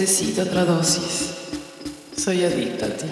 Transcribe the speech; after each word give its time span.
Necesito 0.00 0.40
otra 0.40 0.64
dosis. 0.64 1.28
Soy 2.16 2.42
adicta 2.42 2.86
a 2.86 2.88
ti. 2.88 3.04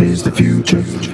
Is 0.00 0.22
the 0.22 0.30
future. 0.30 1.05